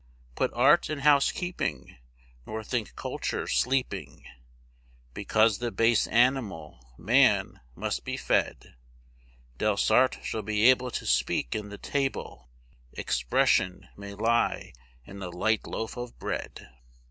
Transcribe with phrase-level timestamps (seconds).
[0.33, 1.95] Put art in housekeeping,
[2.47, 4.25] nor think culture sleeping
[5.13, 8.73] Because the base animal, man, must be fed.
[9.59, 12.49] Delsarte should be able to speak in the table
[12.93, 14.73] 'Expression' may lie
[15.05, 16.71] in a light loaf of bread.